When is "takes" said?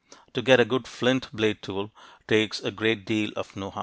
2.27-2.59